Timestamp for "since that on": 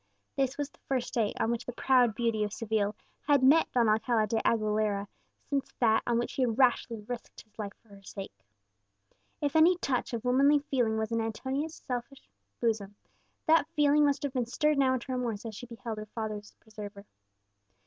5.47-6.17